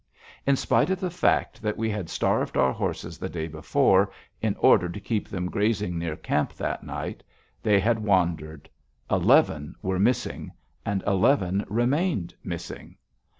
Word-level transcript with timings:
In 0.47 0.55
spite 0.55 0.89
of 0.89 0.99
the 0.99 1.11
fact 1.11 1.61
that 1.61 1.77
we 1.77 1.87
had 1.87 2.09
starved 2.09 2.57
our 2.57 2.73
horses 2.73 3.19
the 3.19 3.29
day 3.29 3.47
before, 3.47 4.11
in 4.41 4.55
order 4.57 4.89
to 4.89 4.99
keep 4.99 5.29
them 5.29 5.45
grazing 5.45 5.99
near 5.99 6.15
camp 6.15 6.53
that 6.55 6.83
night, 6.83 7.21
they 7.61 7.79
had 7.79 7.99
wandered. 7.99 8.67
Eleven 9.11 9.75
were 9.83 9.99
missing, 9.99 10.53
and 10.87 11.03
eleven 11.05 11.63
remained 11.69 12.33
missing. 12.43 12.97